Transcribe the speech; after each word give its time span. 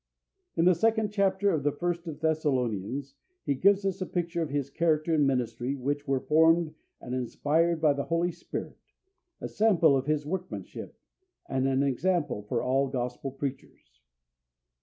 In 0.55 0.65
the 0.65 0.73
second 0.73 1.09
chapter 1.11 1.51
of 1.51 1.61
the 1.61 1.71
First 1.71 2.07
of 2.07 2.19
Thessalonians 2.21 3.13
he 3.45 3.53
gives 3.53 3.85
us 3.85 4.01
a 4.01 4.07
picture 4.07 4.41
of 4.41 4.49
his 4.49 4.71
character 4.71 5.13
and 5.13 5.27
ministry 5.27 5.75
which 5.75 6.07
were 6.07 6.19
formed 6.25 6.73
and 6.99 7.13
inspired 7.13 7.79
by 7.79 7.93
the 7.93 8.05
Holy 8.05 8.31
Spirit, 8.31 8.79
a 9.41 9.47
sample 9.47 9.95
of 9.95 10.07
His 10.07 10.25
workmanship, 10.25 10.97
and 11.47 11.67
an 11.67 11.83
example 11.83 12.41
for 12.41 12.63
all 12.63 12.87
Gospel 12.87 13.29
preachers. 13.29 14.01